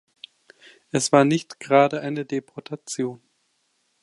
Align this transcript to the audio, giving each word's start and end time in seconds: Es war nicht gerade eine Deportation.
Es 0.89 1.11
war 1.11 1.25
nicht 1.25 1.59
gerade 1.59 2.01
eine 2.01 2.25
Deportation. 2.25 3.21